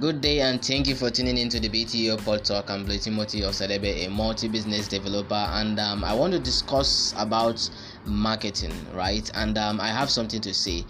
[0.00, 2.70] Good day and thank you for tuning into the BTO Pod Talk.
[2.70, 7.68] I'm Blue Timothy of Sadebe, a multi-business developer, and um, I want to discuss about
[8.06, 9.30] marketing, right?
[9.34, 10.86] And um, I have something to say.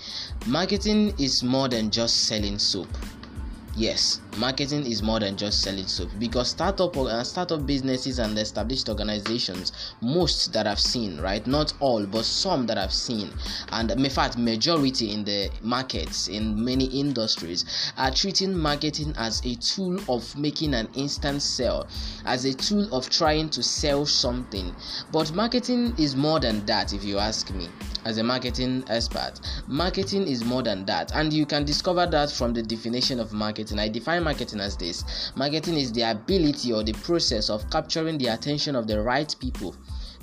[0.47, 2.87] Marketing is more than just selling soap
[3.77, 8.89] yes marketing is more than just selling soap because startup uh, startup businesses and established
[8.89, 13.31] organizations most that i've seen right not all but some that i've seen
[13.73, 17.65] and in fact majority in the markets in many industries
[17.97, 21.87] are treating marketing as a tool of making an instant sale
[22.25, 24.75] as a tool of trying to sell something.
[25.13, 27.69] But marketing is more than that if you ask me
[28.05, 29.33] as a marketing expert.
[29.67, 33.79] Marketing is more than that and you can discover that from the definition of marketing.
[33.79, 35.33] I define marketing as this.
[35.37, 39.75] Marketing is the ability or the process of capturing the attention of the right people.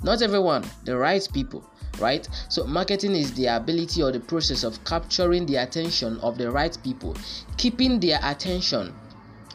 [0.02, 1.64] Not everyone, the right people
[1.98, 2.28] right?
[2.48, 6.76] So marketing is the ability or the process of capturing the attention of the right
[6.84, 7.16] people.
[7.56, 8.94] Keeping their attention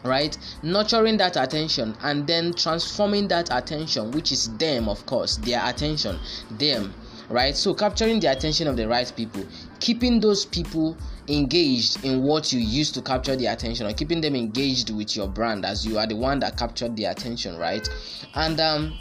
[0.03, 0.37] right?
[0.61, 6.19] Nurturing that attention and then transforming that attention which is them of course their attention
[6.51, 6.93] them
[7.33, 7.57] right?
[7.57, 9.45] So capturing the attention of the right people
[9.79, 14.35] keeping those people engaged in what you use to capture the attention or keeping them
[14.35, 17.87] engaged with your brand as you are the one that captured the attention right?
[18.35, 18.99] And um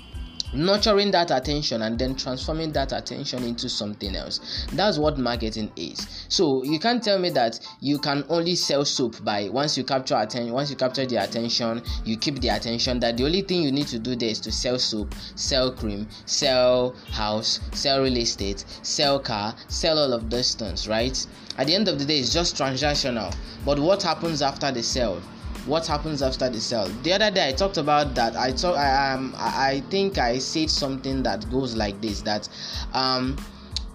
[0.54, 4.66] nurturing that attention and then transforming that attention into something else.
[4.72, 6.26] That's what marketing is.
[6.28, 10.16] So you can't tell me that you can only sell soap by once you capture
[10.16, 13.72] attention once you capture the attention you keep the attention that the only thing you
[13.72, 18.64] need to do there is to sell soap sell cream sell house sell real estate
[18.82, 21.26] sell car sell all of those things right?
[21.58, 23.34] At the end of the day it's just transactional.
[23.64, 25.20] But what happens after the sale
[25.66, 26.88] what happens after the sale.
[27.02, 28.36] The other day i talked about that.
[28.36, 32.48] I talk i um i think i said something that goes like this that
[32.92, 33.36] um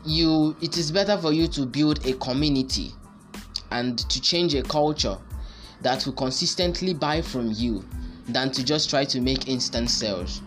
[0.06, 2.94] you it is better for you to build a community
[3.72, 5.18] and to change a culture
[5.82, 7.84] that will consistently buy from you
[8.30, 10.42] than to just try to make instant sales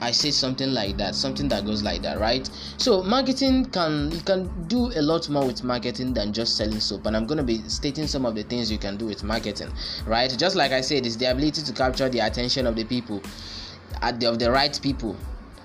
[0.00, 2.48] I say something like that, something that goes like that, right?
[2.78, 7.06] So marketing can you can do a lot more with marketing than just selling soap,
[7.06, 9.70] and I'm gonna be stating some of the things you can do with marketing,
[10.06, 10.34] right?
[10.38, 13.20] Just like I said, it's the ability to capture the attention of the people,
[14.00, 15.16] at the, of the right people.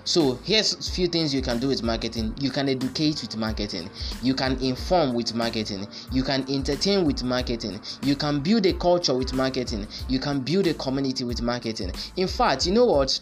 [0.07, 2.35] So here's a few things you can do with marketing.
[2.39, 3.89] You can educate with marketing.
[4.21, 5.87] You can inform with marketing.
[6.11, 7.81] You can entertain with marketing.
[8.03, 9.87] You can build a culture with marketing.
[10.07, 11.91] You can build a community with marketing.
[12.17, 13.19] In fact, you know what?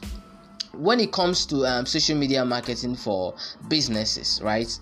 [0.74, 3.36] When it comes to um, social media marketing for
[3.68, 4.80] businesses, right?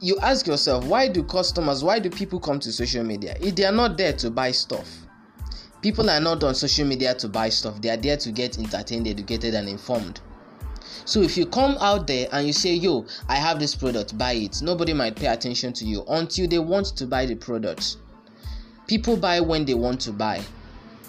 [0.00, 3.36] You ask yourself, why do customers, why do people come to social media?
[3.40, 4.88] If they are not there to buy stuff,
[5.82, 9.06] people are not on social media to buy stuff, they are there to get entertained,
[9.06, 10.20] educated, and informed.
[11.06, 14.32] So if you come out there and you say, Yo, I have this product, buy
[14.32, 17.96] it, nobody might pay attention to you until they want to buy the product.
[18.86, 20.42] People buy when they want to buy,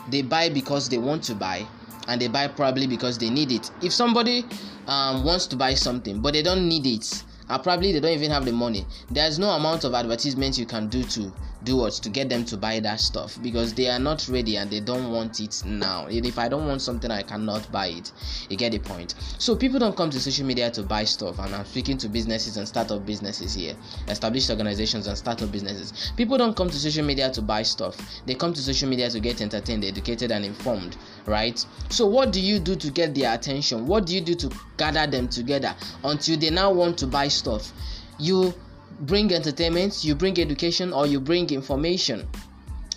[0.10, 1.66] they buy because they want to buy
[2.12, 3.72] and they buy probably because they need it.
[3.82, 4.44] If somebody
[4.88, 8.32] um, wants to buy something but they don't need it, and probably they don't even
[8.32, 11.32] have the money, there's no amount of advertisement you can do to
[11.64, 14.72] do what to get them to buy that stuff because they are not ready and
[14.72, 16.06] they don't want it now.
[16.08, 18.12] And if I don't want something, I cannot buy it.
[18.50, 19.16] You get the point.
[19.38, 22.58] So people don't come to social media to buy stuff, and I'm speaking to businesses
[22.58, 23.76] and startup businesses here,
[24.08, 26.12] established organizations and startup businesses.
[26.18, 27.98] People don't come to social media to buy stuff.
[28.26, 31.64] They come to social media to get entertained, educated, and informed, right?
[31.90, 33.88] So what do you do to get their attention?
[33.88, 37.72] What do you do to gather them together until they now want to buy stuff?
[38.20, 38.54] You
[39.02, 42.28] bring entertainment, you bring education, or you bring information,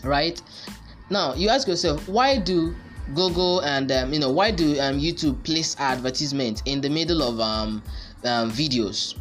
[0.02, 0.40] right?
[1.10, 2.74] Now you ask yourself, why do
[3.14, 7.40] Google and um, you know why do um, YouTube place advertisement in the middle of
[7.40, 7.82] um,
[8.24, 9.14] um, videos?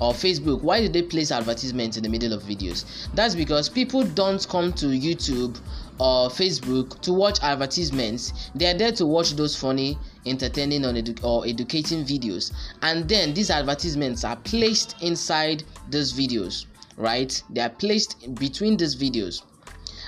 [0.00, 2.84] or Facebook, why do they place advertisements in the middle of videos?
[3.14, 5.58] That's because people don't come to YouTube
[5.98, 8.50] or Facebook to watch advertisements.
[8.54, 12.52] They are there to watch those funny, entertaining, or, edu- or educating videos.
[12.82, 17.42] And then these advertisements are placed inside those videos, right?
[17.50, 19.42] They are placed between these videos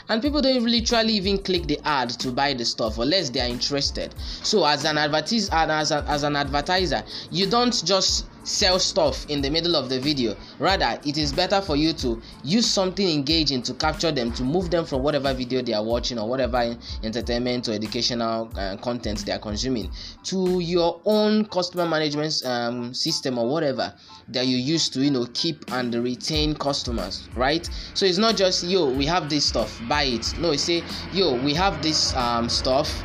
[0.09, 3.49] and people don't literally even click the ad to buy the stuff unless they are
[3.49, 9.43] interested so as an advertise as, as an advertiser you don't just sell stuff in
[9.43, 10.37] the middle of the video.
[10.59, 14.71] Rather it is better for you to use something engaging to capture them to move
[14.71, 19.33] them from whatever video they are watching or whatever entertainment or educational uh, content they
[19.33, 19.91] are consuming
[20.23, 23.93] to your own customer management um, system or whatever
[24.29, 27.69] that you use to you know keep and retain customers right?
[27.95, 30.39] So it's not just yo we have this stuff buy it.
[30.39, 33.03] No you say yo we have this um, stuff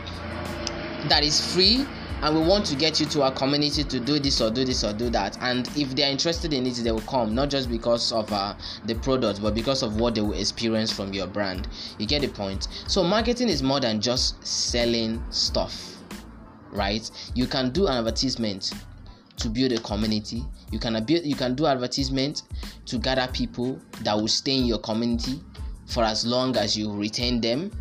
[1.10, 1.86] that is free
[2.21, 4.83] and we want to get you to our community to do this or do this
[4.83, 5.38] or do that.
[5.41, 7.33] And if they are interested in it they will come.
[7.33, 11.13] Not just because of uh, the product but because of what they will experience from
[11.13, 11.68] your brand.
[11.97, 12.68] You get the point?
[12.88, 15.91] So marketing is more than just selling stuff
[16.71, 17.09] right?
[17.35, 18.71] You can do an advertisement
[19.38, 20.44] to build a community.
[20.71, 22.44] You can build you can do advertisement
[22.85, 25.41] to gather people that will stay in your community
[25.88, 27.71] for as long as you retain them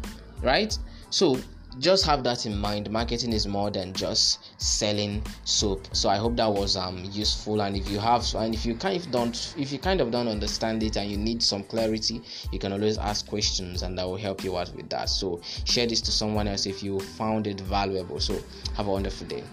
[0.43, 0.77] right?
[1.11, 1.39] So
[1.79, 2.91] just have that in mind.
[2.91, 5.87] Marketing is more than just selling soap.
[5.93, 7.61] So i hope that was um useful.
[7.63, 10.29] And if you have and if you kind of don't if you kind of don't
[10.29, 12.23] understand it and you need some clarity
[12.53, 15.09] you can always ask questions and that will help you out with that.
[15.09, 18.21] So share this to someone else if you found it valuable.
[18.21, 18.39] So
[18.77, 19.45] have a wonderful day